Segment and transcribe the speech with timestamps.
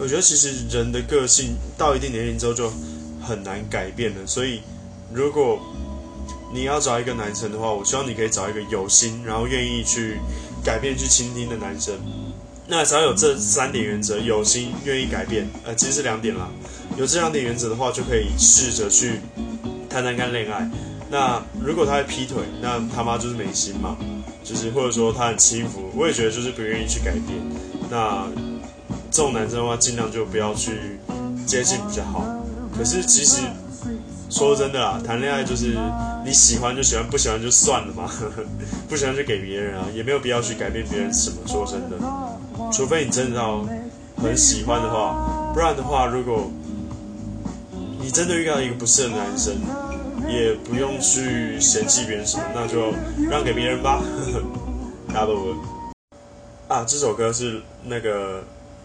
[0.00, 2.72] 我觉得其实人的个性到一定年龄之后就
[3.20, 4.62] 很难改变了，所以
[5.12, 5.60] 如果
[6.52, 10.18] 你要找一个男生的话，我希望你可以找一个有心，然后愿意去
[10.64, 11.94] 改变、去倾听的男生。
[12.66, 16.48] 那只要有这三点原则，有心、愿意改变，呃，其实是两点啦。
[16.96, 19.20] 有这两点原则的话，就可以试着去
[19.88, 20.68] 谈谈看恋爱。
[21.10, 23.98] 那如果他会劈腿，那他妈就是没心嘛，
[24.42, 27.38] 就是或者说他很轻浮，我也觉得就是不愿意去改变。
[27.90, 28.26] 那
[29.10, 30.98] 这种男生的话，尽量就不要去
[31.46, 32.24] 接近比较好。
[32.76, 33.42] 可是其实
[34.30, 35.76] 说真的啦，谈恋爱就是
[36.24, 38.08] 你喜欢就喜欢，不喜欢就算了嘛，
[38.88, 41.36] 不喜欢就给别人啊，也没有必要去改变别人什么。
[41.46, 41.96] 说真的，
[42.72, 43.66] 除非你真的要
[44.16, 46.48] 很喜欢的话，不然的话，如果
[48.00, 49.54] 你真的遇到一个不适合的男生，
[50.28, 52.92] 也不用去嫌弃别人什么，那就
[53.28, 54.00] 让给别人吧。
[55.12, 55.56] Double
[56.68, 58.44] 啊，这首歌是那个